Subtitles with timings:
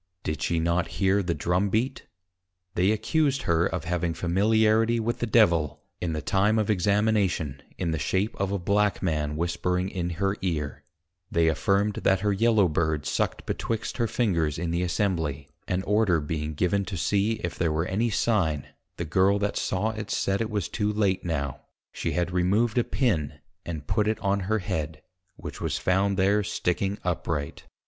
[0.23, 2.07] Did she not hear the Drum beat?
[2.73, 7.91] They accused her of having Familiarity with the Devil, in the time of Examination, in
[7.91, 10.83] the shape of a Black Man whispering in her Ear;
[11.29, 16.19] they affirmed, that her Yellow Bird sucked betwixt her Fingers in the Assembly; and Order
[16.19, 20.41] being given to see if there were any sign, the Girl that saw it, said,
[20.41, 21.61] it was too late now;
[21.91, 23.33] she had removed a Pin,
[23.67, 25.03] and put it on her Head;
[25.35, 27.65] which was found there sticking upright.